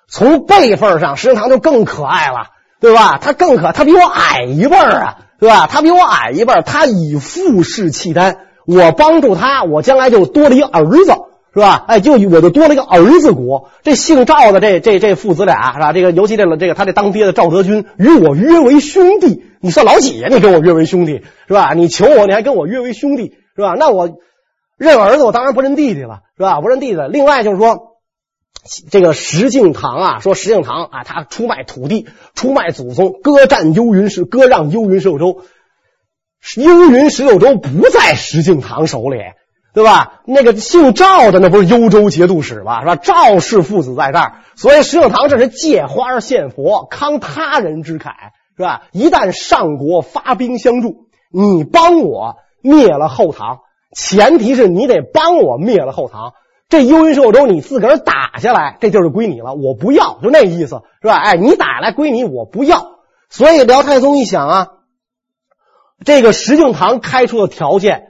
[0.07, 3.17] 从辈分上，石敬瑭就更可爱了，对吧？
[3.17, 5.67] 他更可，他比我矮一辈儿啊，对吧？
[5.67, 11.13] 他比我矮一辈儿，他以父弑契丹，我帮助他，我将来就多了一个儿子。
[11.55, 11.85] 是吧？
[11.87, 13.69] 哎，就我就多了一个儿子国。
[13.81, 15.93] 这姓赵的这这这父子俩是吧？
[15.93, 19.45] 这个尤其这个这个他这当爹的赵德军与我约为兄弟。
[19.61, 20.27] 你算老几呀？
[20.29, 21.73] 你跟我约为兄弟是吧？
[21.73, 23.73] 你求我，你还跟我约为兄弟是吧？
[23.79, 24.17] 那我
[24.77, 26.59] 认儿子，我当然不认弟弟了是吧？
[26.59, 26.99] 不认弟弟。
[27.09, 27.95] 另外就是说，
[28.91, 35.41] 这个石敬瑭啊，说石敬瑭啊，他出卖土地，出卖祖宗，割占幽云石，割让幽云十六州。
[36.57, 39.19] 幽云十六州不在石敬瑭手里，
[39.75, 40.21] 对吧？
[40.25, 42.79] 那个姓赵的那不是幽州节度使吧？
[42.79, 42.95] 是吧？
[42.95, 48.13] 赵氏父子在这儿，所以石敬瑭这是借花献佛，慷他人之慨，
[48.55, 48.83] 是吧？
[48.93, 53.59] 一旦上国发兵相助，你帮我灭了后唐，
[53.93, 56.31] 前提是你得帮我灭了后唐。
[56.69, 61.15] 这幽云十六州你自个儿打下来，这就是归你了，我不要，就那意思，是吧？
[61.17, 62.95] 哎，你打来归你，我不要。
[63.29, 64.67] 所以辽太宗一想啊。
[66.05, 68.07] 这个石敬瑭开出的条件，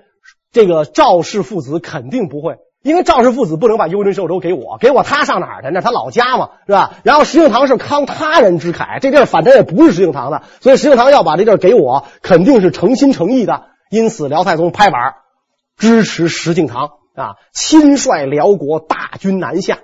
[0.56, 5.70] 这个赵氏父子肯定不会，因为赵氏父子不能把幽云十六州给我，给我他上哪儿去？
[5.74, 6.94] 那他老家嘛，是吧？
[7.04, 13.64] 然后石敬瑭是慷他人之慨，这地儿反正也不是石敬瑭的，所以石敬瑭要把这地儿给我，肯定是诚心诚意的。
[13.92, 15.16] 因此，辽太宗拍板
[15.76, 19.80] 支持石敬瑭啊，亲率辽国大军南下，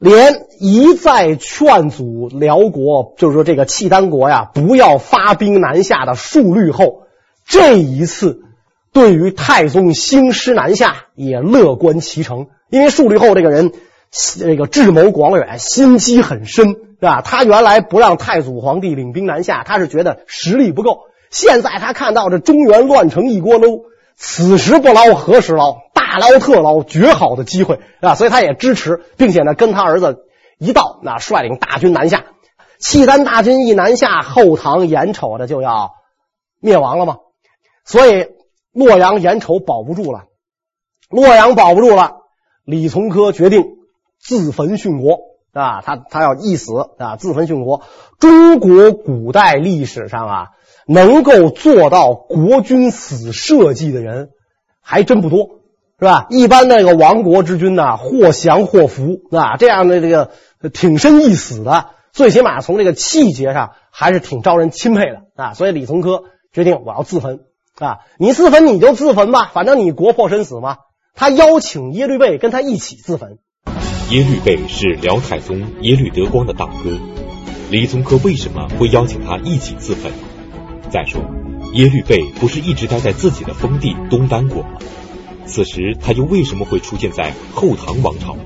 [0.00, 7.04] 连一再劝阻辽国，就是说这个契丹国呀，不要发兵南下的数虑后。
[7.48, 8.40] 这一次，
[8.96, 13.74] 对于太宗兴师南下也乐观其成，因为数立后这个人，
[14.38, 17.20] 这个智谋广远，心机很深，是吧？
[17.20, 21.00] 他原来不让太祖皇帝领兵南下，他是觉得实力不够。
[21.28, 23.82] 现在他看到这中原乱成一锅粥，
[24.16, 25.76] 此时不捞何时捞？
[25.92, 28.14] 大捞特捞，绝好的机会，是吧？
[28.14, 30.20] 所以他也支持，并且呢，跟他儿子
[30.56, 32.24] 一道，那率领大军南下。
[32.78, 35.90] 契丹大军一南下，后唐眼瞅着就要
[36.62, 37.16] 灭亡了吗？
[37.84, 38.28] 所以
[38.76, 40.24] 洛阳眼瞅保不住了，
[41.08, 42.16] 洛阳保不住了，
[42.62, 43.64] 李从珂决定
[44.20, 45.18] 自焚殉国
[45.54, 45.80] 啊！
[45.80, 47.80] 他他要一死啊，自焚殉国。
[48.18, 50.48] 中国古代历史上啊，
[50.86, 54.28] 能够做到国君死社稷的人
[54.82, 55.60] 还真不多，
[55.98, 56.26] 是吧？
[56.28, 60.32] 一般那个亡国之君呢，或降或伏啊，这样的这个
[60.68, 65.54] 挺身一死的，最起码从这个气节上还是挺招人钦佩的啊！
[65.54, 67.40] 所以李从珂决定我要自焚。
[67.78, 70.78] 啊，你自焚你就自焚吧，反正你国破身死嘛。
[71.14, 73.38] 他邀请耶律倍跟他一起自焚。
[74.10, 76.98] 耶律倍是辽太宗耶律德光的大哥，
[77.70, 80.10] 李宗科为什么会邀请他一起自焚？
[80.90, 81.20] 再说，
[81.74, 84.78] 耶律倍不是一直待在自己的封地东丹国吗？
[85.44, 88.36] 此时他又为什么会出现在后唐王朝？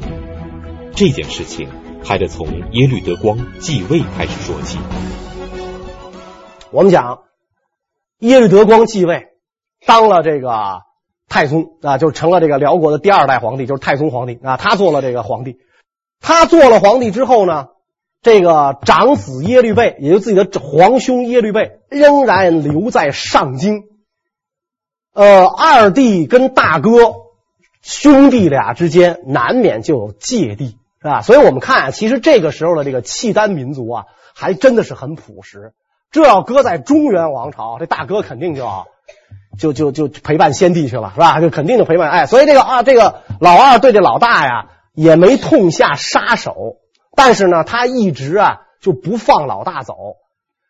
[0.92, 1.68] 这件事情
[2.02, 4.78] 还得从耶律德光继位开始说起。
[6.72, 7.29] 我们讲。
[8.20, 9.28] 耶律德光继位，
[9.86, 10.82] 当了这个
[11.28, 14.56] 太宗啊，就成了这个辽国的第二代皇帝，就是太宗皇帝啊。
[14.58, 15.58] 他做了这个皇帝，
[16.20, 17.68] 他做了皇帝之后呢，
[18.20, 23.84] 这个长子耶律倍，也就自己的皇兄耶律倍，仍然留在上京。
[25.14, 27.14] 呃，二弟跟大哥
[27.80, 31.22] 兄弟俩之间难免就有芥蒂，是吧？
[31.22, 34.04] 所以我们看啊，其实这个时候的这个契丹民族啊，
[34.34, 35.72] 还真的是很朴实。
[36.10, 38.66] 这要搁在中原王朝，这大哥肯定就
[39.58, 41.40] 就就就陪伴先帝去了，是吧？
[41.40, 42.10] 就肯定就陪伴。
[42.10, 46.76] 哎，所以这个啊，这个老二对这老大呀，也没痛下杀手，
[47.14, 49.94] 但是呢，他一直啊就不放老大走，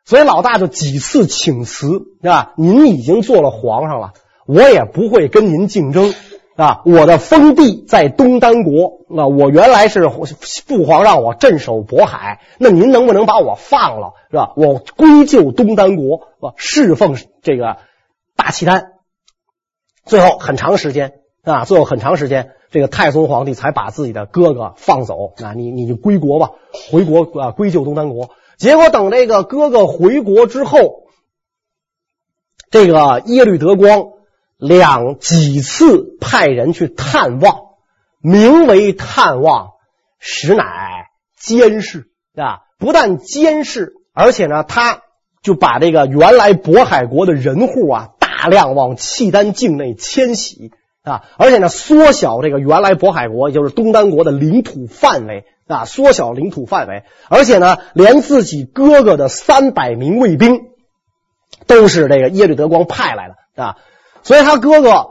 [0.05, 1.89] 所以老大就几次请辞，
[2.23, 2.53] 是吧？
[2.57, 4.13] 您已经做了皇上了，
[4.47, 6.13] 我也不会跟您竞争。
[6.61, 14.53] 啊，我的封地在东丹国，那我原来是父皇让我镇守渤海，那您能不能把我放了，是吧？
[14.57, 17.79] 我归就东丹国，啊，侍奉这个
[18.37, 18.93] 大契丹。
[20.05, 25.33] 最后很长时间啊，最后很长时间，这个太宗皇帝才把自己的哥哥放走。
[25.43, 26.51] 啊，你你就归国吧，
[26.91, 28.33] 回国啊，归就东丹国。
[28.59, 31.05] 结果等这个哥哥回国之后，
[32.71, 34.11] 这个耶律德光。
[34.61, 37.61] 两几次派人去探望，
[38.21, 39.71] 名为探望，
[40.19, 42.61] 实乃监视啊！
[42.79, 45.01] 不但监视，而且呢，他
[45.43, 51.25] 就把这个原来渤海国的人户啊，大量往契丹境内迁徙啊！
[51.39, 60.61] 而且呢，缩小这个原来渤海国，也就是东丹国的领土范围啊，缩小领土范围，而且呢，连自己哥哥的三百名卫兵
[61.67, 63.77] 都是这个耶律德光派来的啊！
[64.23, 65.11] 所以他哥哥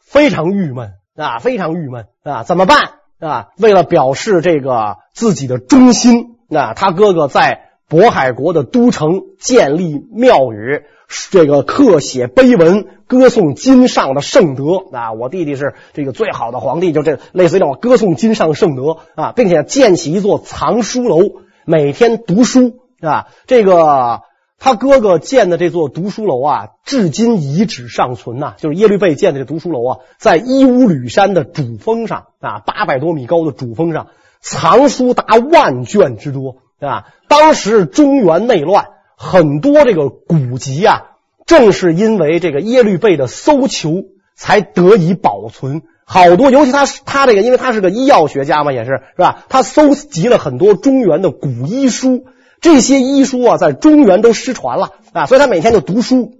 [0.00, 2.78] 非常郁闷啊，非常郁闷啊，怎么办
[3.20, 3.48] 啊？
[3.58, 10.82] 为了表示这个自己的忠心，啊，他哥哥在渤海国的都城建立庙宇，
[11.30, 15.12] 这个刻写碑文，歌颂今上的圣德啊。
[15.12, 21.20] 我弟弟是这个最好的皇帝，就这类似于这种歌颂今上圣德啊，并且建起一座藏书楼，
[21.64, 24.22] 每天读书啊，这个。
[24.64, 34.06] 他哥哥建的这座读书楼啊，至今遗址尚存呐、就是耶律倍建的这读书楼啊，在伊乌吕山的主峰上啊，八百多米高的主峰上，
[34.40, 37.08] 藏书达万卷之多，对吧？
[37.26, 41.06] 当时中原内乱，很多这个古籍啊，
[41.44, 44.04] 正是因为这个耶律倍的搜求，
[44.36, 45.82] 才得以保存。
[46.04, 49.42] 好多，尤其他他这个，因为他是个医药学家嘛，也是是吧？
[49.48, 52.26] 他搜集了很多中原的古医书，
[52.62, 56.38] 这些医书啊，在中原都失传了啊，所以他每天就读书、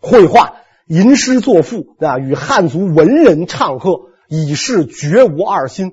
[0.00, 0.54] 绘画、
[0.86, 5.92] 吟诗作赋啊，与汉族文人唱和，以示绝无二心。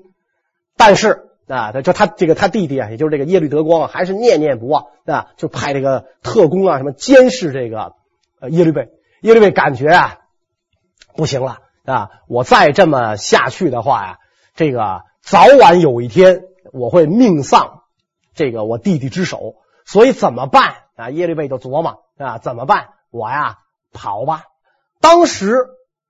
[0.78, 7.92] 但是啊，他就他这个他弟弟啊，也就是这个耶律德光啊，还是念念不忘啊，就派这个特工啊什么监视这个
[8.40, 8.88] 呃耶律倍。
[9.20, 10.18] 耶律倍感觉啊，
[11.14, 11.58] 不行了。
[11.86, 12.08] 啊！
[12.28, 14.16] 我再这么下去的话呀，
[14.56, 17.82] 这个早晚有一天我会命丧
[18.34, 21.10] 这个我弟弟之手，所以怎么办啊？
[21.10, 22.88] 耶律倍就琢磨啊，怎么办？
[23.10, 23.58] 我呀
[23.92, 24.44] 跑吧。
[25.00, 25.66] 当时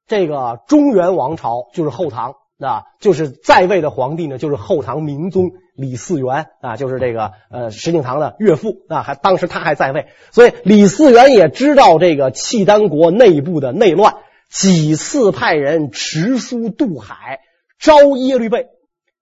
[0.06, 14.16] 这个中原王朝就是后唐啊，就是在位的皇帝呢，就是后唐明宗李嗣源啊，就是这个呃石敬瑭的岳父啊，还当时他还在位，所以李嗣源也知道这个契丹国内部的内乱。
[14.50, 17.40] 几次派人持书渡海
[17.80, 18.68] 招耶律倍，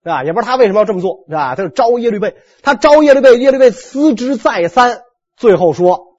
[0.03, 0.23] 是吧？
[0.25, 1.55] 也不知道他为什么要这么做，是吧？
[1.55, 4.99] 他就招耶律倍，他招耶律倍，耶律倍思之再三，
[5.37, 6.17] 最后说：“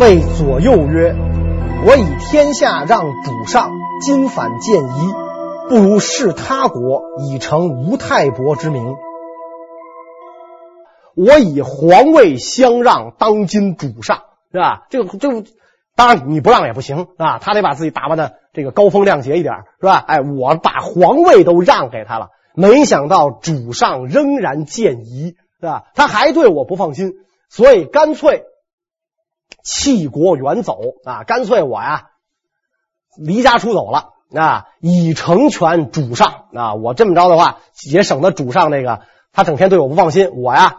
[0.00, 1.14] 谓左右曰
[1.86, 5.14] ：‘我以天下让主上，今反见夷，
[5.68, 8.96] 不如事他国，以成吴太伯之名。
[11.14, 15.44] 我以皇位相让，当今主上，是吧？’这个，这个。”
[15.96, 20.04] 当然你不让也不行啊，他得把自己打扮的这个高风亮节一点，是吧？
[20.06, 25.84] 哎，我把皇位都让给他了，没想到主上仍然见疑，是吧？
[25.94, 27.12] 他还对我不放心，
[27.48, 28.42] 所以干脆
[29.62, 31.22] 弃国远走啊！
[31.22, 32.08] 干脆我呀
[33.16, 36.74] 离家出走了啊，以成全主上啊！
[36.74, 39.02] 我这么着的话，也省得主上那个
[39.32, 40.78] 他整天对我不放心，我呀。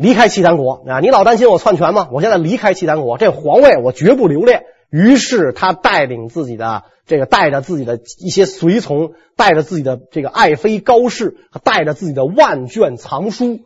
[0.00, 1.00] 离开契丹国啊！
[1.00, 2.08] 你老担心我篡权吗？
[2.10, 4.64] 我现在离开契丹国，这皇位我绝不留恋。
[4.90, 13.60] 于是他带领自己的这个，带着自己的一些随从，带着自己的这个爱妃高氏，带着自己的万卷藏书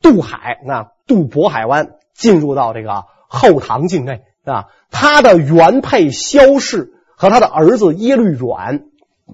[0.00, 4.68] 渡海，那渡渤海湾，进入到这个后唐境内啊。
[4.90, 8.84] 他的原配萧氏和他的儿子耶律阮。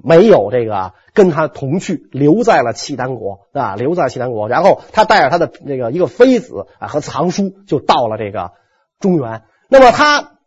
[0.04, 4.48] 没有这个跟他同去，留在了契丹国啊，留在契丹国。
[4.48, 8.52] 然后他带着他的这个一个妃子啊和藏书，就到了这个
[9.00, 9.42] 中原。
[9.68, 10.38] 那么他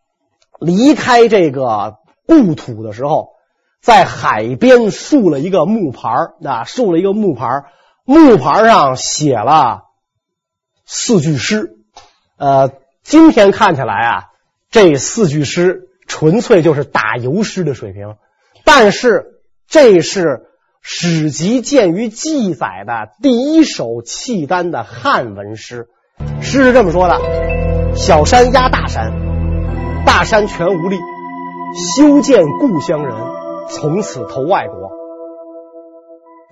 [0.59, 3.31] 离开这个故土的时候，
[3.81, 6.09] 在海边竖了一个木牌
[6.43, 7.65] 啊，竖了一个木牌，
[8.05, 9.83] 木牌上写了
[10.85, 11.75] 四句诗。
[12.37, 12.71] 呃，
[13.03, 14.23] 今天看起来啊，
[14.71, 18.15] 这四句诗纯粹就是打油诗的水平，
[18.63, 19.31] 但是。
[19.73, 20.43] 这是
[20.83, 25.87] 史籍鉴于记载的第一首契丹的汉文诗，
[26.43, 27.17] 诗是这么说的
[27.97, 29.11] ：“小山压大山，
[30.05, 30.99] 大山全无力，
[31.97, 33.15] 修建故乡人，
[33.67, 34.91] 从此投外国。”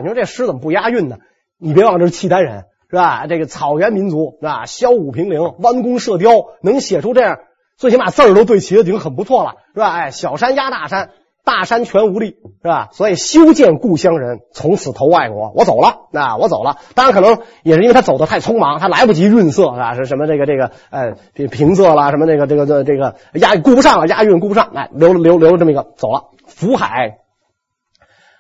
[0.02, 1.18] 你说这诗怎么不押韵呢？
[1.60, 3.28] 你别忘了这是契丹人是吧？
[3.28, 4.66] 这个草原民族是吧？
[4.66, 6.32] 骁武平陵，弯弓射雕，
[6.64, 7.38] 能写出这样，
[7.78, 9.92] 最起码字儿都对齐了，已经很不错了是吧？
[9.92, 11.12] 哎，小山压大山。
[11.44, 12.90] 大山全无力，是吧？
[12.92, 15.52] 所以修建故乡人，从此投外国。
[15.56, 16.78] 我走了，那我走了。
[16.94, 19.96] 当然，可能也是因为他走的太匆忙，他来不及润色，是吧？
[19.96, 21.14] 是什么这个这个，呃，
[21.48, 26.30] 平仄啦，什么这个这个这这个押顾不上了，押韵顾不上，哎，留留留这么一个走了。
[26.46, 27.18] 福海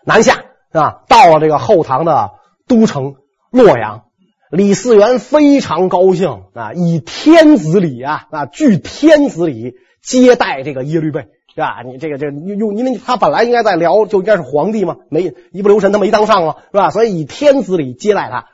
[0.05, 0.35] 南下，
[0.71, 1.03] 是吧？
[1.07, 2.31] 到了这个后唐的
[2.67, 3.15] 都城
[3.49, 4.03] 洛阳，
[4.51, 11.27] 李嗣源非常高兴啊，以天子礼啊啊，据天子礼接待这个耶律倍。
[11.53, 11.81] 是吧？
[11.85, 16.89] 你这个这个用，因为他本来应该在辽就应该是皇帝嘛，没一不留神他没当上嘛，是吧？
[16.91, 18.45] 所以以天子礼接待他，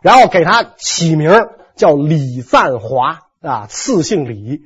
[0.00, 4.60] 然后给他起名叫李赞华啊，赐姓李，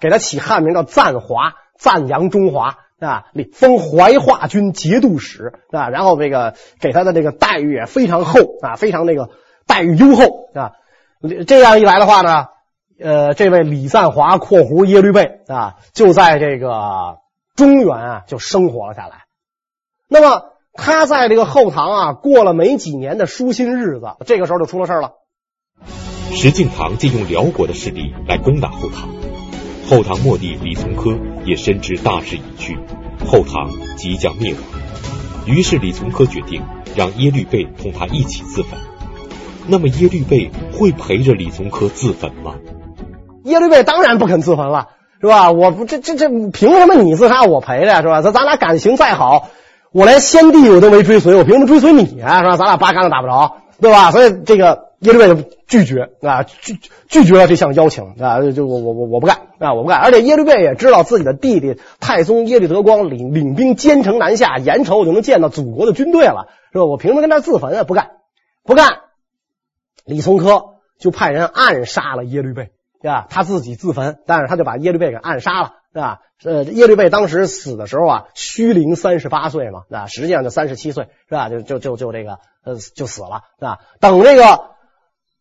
[0.00, 9.28] 给他起汉名叫赞华，赞扬中华啊，李封怀化军节度使啊，然后这个给他的这个待遇也非常厚啊，非常那个
[9.66, 10.72] 待遇优厚啊。
[11.46, 12.46] 这样一来的话呢，
[12.98, 17.18] 呃，这位李赞华（括弧耶律倍）啊，就在这个。
[17.56, 19.24] 中原啊，就生活了下来。
[20.08, 25.14] 那么他在这个后唐啊，过了没几年的舒心日子，这个时候就出了事了。
[26.32, 29.08] 石敬瑭借用辽国的势力来攻打后唐，
[29.88, 32.78] 后唐末帝李从珂也深知大势已去，
[33.26, 34.62] 后唐即将灭亡。
[35.46, 36.62] 于是李从珂决定
[36.94, 38.78] 让耶律倍同他一起自焚。
[39.66, 42.56] 那么耶律倍会陪着李从珂自焚吗？
[43.44, 44.88] 耶律倍当然不肯自焚了。
[45.20, 45.50] 是吧？
[45.52, 48.02] 我不这这这凭什么你自杀我陪着呀？
[48.02, 48.22] 是吧？
[48.22, 49.48] 咱咱俩感情再好，
[49.92, 52.42] 我连先帝我都没追随，我凭什么追随你啊？
[52.42, 52.56] 是吧？
[52.56, 54.10] 咱俩八竿子打不着，对吧？
[54.10, 60.00] 所以这个耶律倍就拒绝啊，拒拒绝了这项邀请啊，就我我我我不干啊，我不干。
[60.00, 66.84] 而且耶律倍也知道自己的弟弟太宗耶律德光领领兵兼程南下，眼瞅就能见到祖国的军队了，是吧？
[66.84, 67.84] 我凭什么跟他自焚啊？
[67.84, 68.10] 不干，
[68.64, 68.86] 不干。
[70.04, 72.70] 李从珂就派人暗杀了耶律倍，
[73.06, 73.26] 对吧？
[73.30, 75.74] 他自己自焚，但是他就把耶律倍给暗杀了。
[75.92, 76.18] 是吧？
[76.44, 81.48] 呃，耶律倍当时死的时候啊，虚龄三十八岁嘛，那，实际上就三十七岁，是吧？
[81.48, 82.32] 就就就就这个，
[82.64, 83.78] 呃，就死了，是吧？
[83.98, 84.60] 等这个，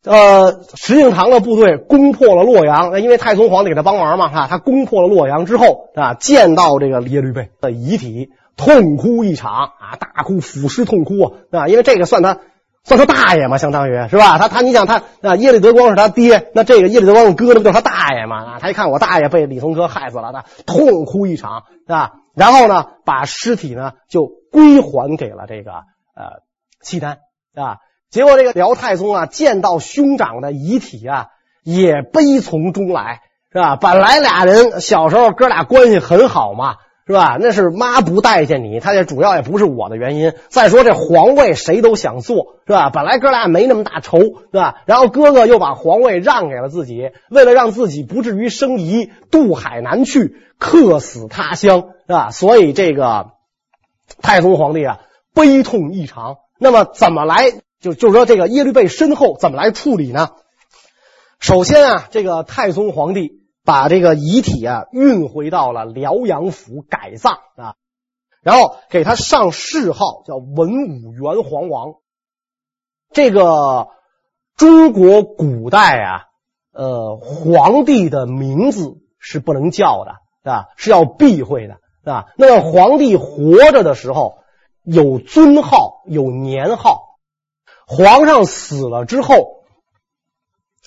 [0.05, 12.37] 呃，石敬瑭的部队攻破了洛阳，因为太宗皇帝给他帮忙嘛，哈，他攻破了洛阳之后，啊，见到这个耶律倍的遗体，痛哭一场啊，大哭，抚尸痛哭啊，因为这个算他。
[12.85, 14.37] 算他大爷嘛，相当于是吧？
[14.37, 18.45] 他他，你想他啊，耶律德光是他爹，那这个耶律德光的哥，那不就是他大爷嘛？
[18.45, 22.11] 啊，他一看我大爷被李从珂害死了，他痛哭一场，是吧？
[22.35, 25.71] 然后呢，把尸体呢就归还给了这个
[26.15, 26.43] 呃
[26.83, 27.17] 契丹，
[27.55, 27.77] 是吧？
[28.11, 31.29] 结果这个辽太宗啊，见到兄长的遗体啊，
[31.63, 33.21] 也悲从中来，
[33.51, 33.77] 是吧？
[33.77, 36.75] 本来俩人小时候哥俩关系很好嘛。
[37.07, 37.37] 是吧？
[37.39, 40.33] 那是妈不待见你，他这主要也不是我的原因。
[40.49, 42.89] 再说这皇位谁都想做，是吧？
[42.89, 44.81] 本来哥俩没那么大仇，是吧？
[44.87, 52.31] 然后哥哥又把皇位让给了自己，为了让自己不至于生疑，渡海南去，客死他乡，是吧？
[52.31, 53.27] 所以这个
[54.23, 55.01] 太宗皇帝啊，
[55.35, 56.37] 悲痛异常。
[56.59, 57.51] 那么怎么来？
[57.79, 60.29] 就就说这个耶律倍身后怎么来处理呢？
[61.39, 63.44] 首先啊，这个太宗皇帝。
[63.65, 67.75] 把这个遗体啊运回到了辽阳府改葬啊，
[68.43, 71.95] 然后给他上谥号叫文武元皇王。
[73.11, 73.87] 这个
[74.55, 76.21] 中国古代啊，
[76.71, 80.67] 呃，皇帝的名字是不能叫的，啊？
[80.77, 82.25] 是要避讳的，啊？
[82.37, 84.37] 那么皇帝活着的时候
[84.83, 87.17] 有尊号，有年号；
[87.87, 89.63] 皇上死了之后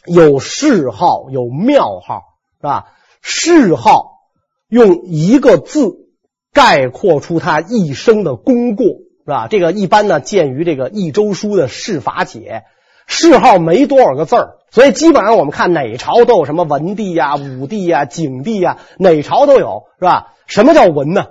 [0.06, 2.37] 有谥号，有庙号。
[2.60, 2.92] 是吧？
[3.22, 4.20] 谥号
[4.68, 6.08] 用一个字
[6.52, 9.48] 概括出他一生的功过，是吧？
[9.48, 12.64] 这个一般呢，见于这个《益州书》的谥法解。
[13.06, 20.34] 谥号没多少个字儿，所以基本上我们看哪朝都有什么文帝呀、武帝呀、景帝呀，哪朝都有，是吧？
[20.46, 21.26] 什么叫文呢？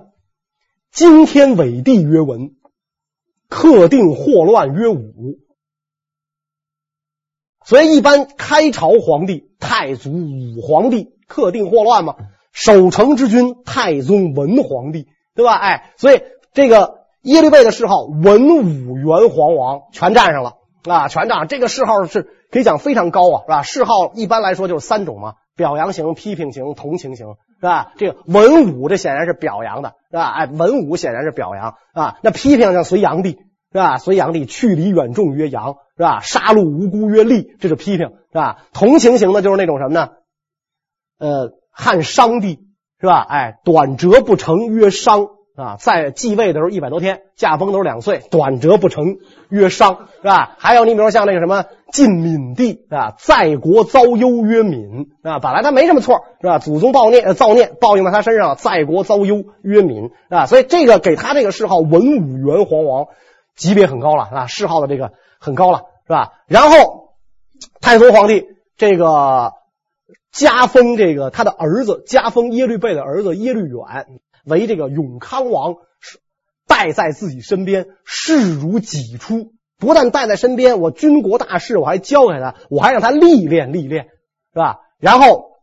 [0.92, 2.56] 今天伟地曰文，
[3.48, 5.38] 克定祸乱曰武。
[7.63, 11.15] 所以一般开朝皇帝，太祖武皇帝。
[11.28, 12.15] 克定祸乱嘛，
[12.54, 15.56] 守城之君太宗文皇帝，对吧？
[15.56, 16.22] 哎，所以
[16.54, 20.54] 这个耶律倍的谥号文武元皇王全占上了
[20.86, 21.46] 啊，全占。
[21.50, 23.63] 这个谥号是可以讲非常高啊，是吧？
[23.63, 27.91] 谥号一般来说就是三种嘛，表扬型、批评型、同情型，是吧？
[27.98, 30.30] 这个文武这显然是表扬的，是吧？
[30.30, 33.32] 哎，文武显然是表扬啊，那批评像隋炀帝，
[33.74, 33.98] 是吧？
[33.98, 36.19] 隋炀帝去离远众曰扬，是吧？
[36.21, 38.57] 杀戮无辜曰利，这是批评，是吧？
[38.71, 40.10] 同情型的就是那种什么呢？
[41.19, 42.60] 呃，汉商帝
[43.01, 43.25] 是吧？
[43.27, 49.17] 哎，短折不成曰商啊，在继位的时候一百多天，驾崩都是两岁，短折不成
[49.49, 50.55] 曰商是吧？
[50.60, 56.60] 还有你比如像那个什么晋闵帝啊，在国遭忧曰闵啊，本来他没什么错是吧？
[56.60, 63.07] 祖宗报孽造孽报应在他身上，在国遭忧曰闵啊，所以这个给他这个谥号文武元皇王
[63.55, 66.34] 级别很高了啊，谥号的这个很高了是吧？
[66.47, 67.13] 然后
[67.82, 68.45] 太宗皇帝
[68.78, 69.54] 这个。
[70.30, 75.78] 加封这个他的儿子，加封耶律倍的儿子耶律远为这个永康王，
[76.67, 79.54] 带在自己身边，视如己出。
[79.80, 84.10] 不但带在身边，我军国大事我还交给他，我还让他历练历练，
[84.54, 84.82] 是吧？
[85.00, 85.54] 然后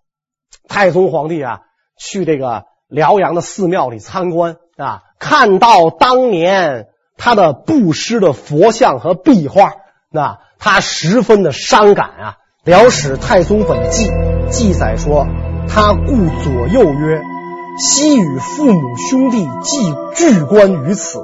[0.66, 1.60] 太宗皇帝啊，
[1.96, 9.72] 去这个辽阳的寺庙里参观啊，看到当年他的布施的佛像和壁画，
[10.10, 12.36] 那他十分的伤感啊。
[12.66, 14.08] 《辽史太宗本纪》
[14.48, 15.26] 记载说，
[15.68, 17.22] 他顾左右曰
[17.78, 21.20] ：“昔与父母兄弟既俱观于此，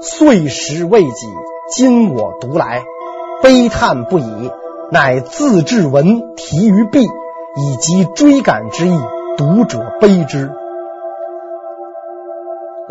[0.00, 1.26] 岁时未己，
[1.74, 2.84] 今我独来，
[3.42, 4.50] 悲叹不已，
[4.92, 7.00] 乃自制文题于壁，
[7.56, 8.96] 以及追赶之意，
[9.36, 10.52] 读者悲之。”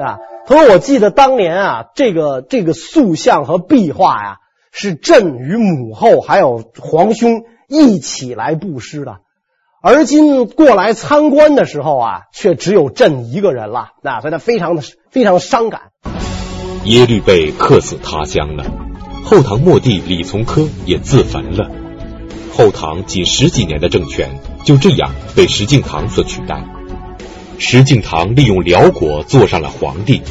[0.03, 4.37] 啊，他说：“我记得当年啊，这个这个塑像和壁画呀，
[4.71, 9.21] 是朕与母后还有皇兄。”一起来布施的，
[9.81, 15.81] 而今过来参观的时候啊，却只有朕一个人了，那所以他非常的非常伤感。
[16.83, 18.65] 耶律倍客死他乡了，
[19.23, 21.71] 后唐末帝李从珂也自焚了，
[22.53, 26.74] 后唐仅十几年的政权就这样被石敬瑭所取代。
[27.57, 30.21] 石敬瑭利用辽国坐上了皇帝，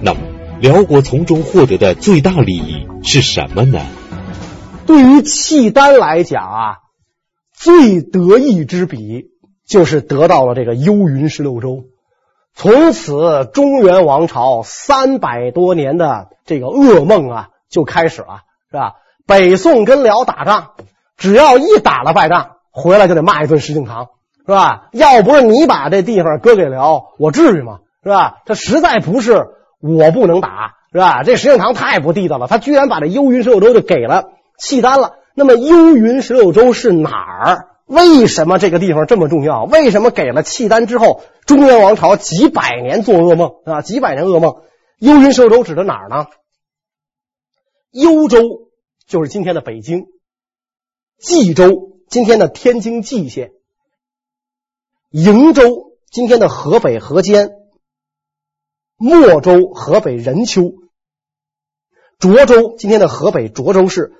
[0.00, 0.20] 那么
[0.60, 3.80] 辽国从中获得的最大利益是什么呢？
[4.86, 6.76] 对于契丹来讲啊，
[7.54, 9.26] 最得意之笔
[9.66, 11.84] 就是得到了这个幽云十六州。
[12.54, 18.94] 从此，中原王朝三百多年的这个噩梦啊就开始了，是吧？
[19.26, 20.72] 北宋跟辽打仗，
[21.16, 24.08] 只要一打了败仗，回来就得骂一顿石敬瑭，
[24.52, 24.90] 是吧？
[24.92, 27.78] 要不是你把这地方割给辽，我至于吗？
[28.02, 28.42] 是吧？
[28.44, 29.46] 这实在不是
[29.80, 31.22] 我不能打，是吧？
[31.22, 35.14] 这石敬瑭太不地道了，他居然把这幽云十六州就给了契丹了。
[35.34, 37.68] 那么幽云十六州是哪儿？
[37.86, 39.64] 为什么这个地方这么重要？
[39.64, 43.80] 为什么给了契丹之后，中原王朝几百年做噩梦啊？
[43.80, 44.56] 几百年噩梦。
[44.98, 46.26] 幽云十六州指的哪儿呢？
[47.90, 48.68] 幽州
[49.06, 50.08] 就是今天的北京，
[51.16, 53.52] 冀州今天的天津蓟县，
[55.12, 57.50] 瀛州今天的河北河间，
[58.96, 60.74] 莫州河北任丘，
[62.18, 64.14] 涿州今天的河北涿州市，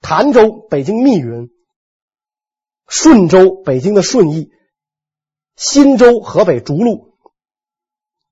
[0.00, 1.50] 潭州北京密云。
[2.88, 4.50] 顺州，北京的顺义；
[5.54, 7.12] 忻州，河北涿鹿；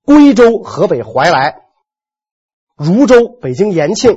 [0.03, 1.67] 归州，河北怀来；
[2.75, 4.15] 汝州，北京延庆；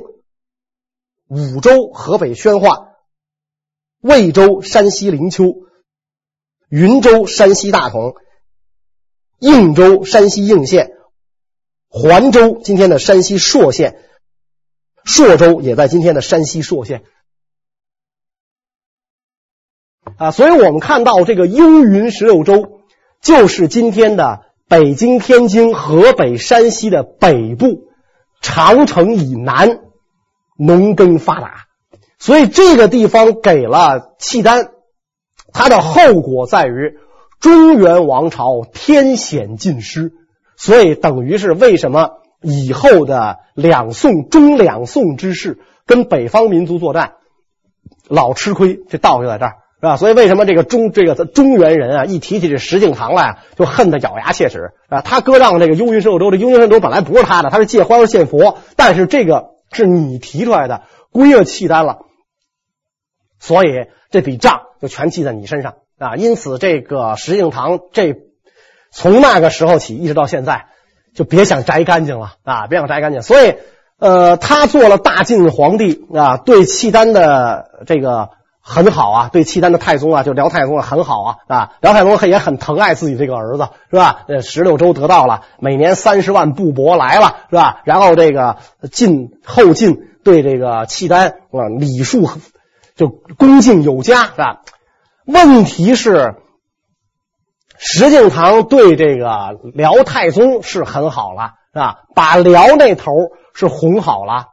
[1.27, 2.95] 武州，河北宣化；
[3.99, 5.67] 魏州，山西灵丘；
[6.69, 8.13] 云州，山西大同；
[9.39, 10.87] 应州，山西应县；
[11.87, 13.95] 环州，今天的山西朔县；
[15.03, 17.03] 朔州也在今天的山西朔县。
[20.17, 22.81] 啊，所以我们看到这个幽云十六州，
[23.21, 27.89] 就是今天的北京、天津、河北、山西的北部，
[28.41, 29.79] 长城以南，
[30.57, 31.65] 农耕发达。
[32.17, 34.71] 所以这个地方给了契丹，
[35.55, 36.97] 它的后果在于
[37.39, 40.11] 中原王朝天险尽失。
[40.57, 47.13] 所以等于是为什么以后的两宋、中两宋之事跟北方民族作战
[48.07, 49.53] 老吃亏，这道理就在这儿。
[49.81, 49.97] 是吧？
[49.97, 55.01] 所以为什么这个中这个中原人啊，一提起这石敬瑭来，就恨得咬牙切齿啊？
[55.01, 61.99] 他割让这个幽云十六州，这幽云十六州本来不是他的，他是借花儿献佛，但是这个是你提出来的，归了契丹了，
[63.37, 66.15] 所以这笔账全记在你身上啊！
[66.15, 68.15] 因此，这个石敬瑭这
[68.91, 70.65] 从那个时候起一直到现在，
[71.13, 72.67] 就别想摘干净了啊！
[72.67, 73.21] 别想摘干净。
[73.21, 73.55] 所以，
[73.99, 78.29] 呃，他做了大晋皇帝啊，对契丹的这个。
[78.67, 84.23] 很好啊，对契丹的太宗啊，就辽太宗啊，很好啊啊，辽太宗也很疼爱自己这个儿子，是吧？
[84.27, 87.81] 呃，十六州得到了，每年三十万布帛来了，是吧？
[87.83, 88.57] 然后这个
[88.91, 92.27] 晋后晋对这个契丹啊礼数
[92.95, 94.61] 就恭敬有加，是吧？
[95.25, 96.35] 问题是
[97.77, 102.03] 石敬瑭对这个辽太宗是很好了，是吧？
[102.15, 103.11] 把辽那头
[103.53, 104.47] 是哄好了，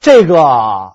[0.00, 0.92] 这个。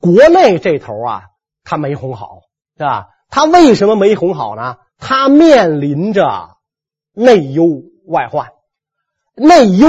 [0.00, 1.22] 国内这头啊，
[1.62, 2.40] 他没哄好，
[2.76, 3.10] 是吧？
[3.30, 4.78] 他为什么没哄好呢？
[4.98, 6.56] 他面临着
[7.12, 7.64] 内忧
[8.08, 8.50] 外患。
[9.36, 9.86] 内忧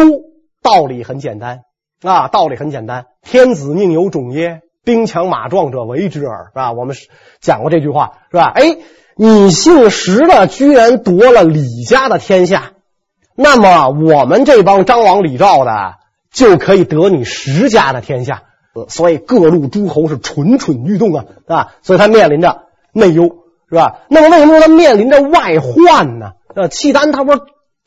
[0.61, 1.63] 道理很简单
[2.03, 3.07] 啊，道理很简单。
[3.23, 4.61] 天子宁有种耶？
[4.83, 6.71] 兵强马壮者为之耳，是吧？
[6.73, 6.95] 我们
[7.39, 8.51] 讲过这句话，是吧？
[8.53, 8.77] 哎，
[9.15, 12.71] 你姓石的居然夺了李家的天下，
[13.35, 15.95] 那么我们这帮张王李赵的
[16.31, 18.43] 就可以得你石家的天下。
[18.89, 23.29] 所以各路诸侯是蠢蠢欲动啊，啊，所以他面临着内忧，
[23.69, 23.99] 是吧？
[24.09, 26.31] 那么为什么他面临着外患呢？
[26.55, 27.41] 呃，契丹他不是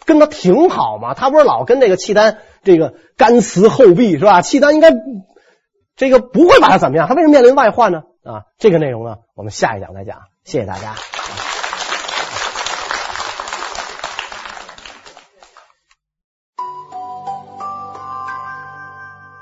[0.05, 1.13] 跟他挺好吗？
[1.15, 4.43] 他不是老跟这个契丹这个甘辞厚壁，是吧？
[4.43, 4.93] 契丹应该
[5.97, 8.03] 这个不会把他怎么样，他为什么面临外患呢？
[8.23, 10.21] 啊，这个内容呢，我们下一讲再讲。
[10.45, 10.95] 谢谢大家。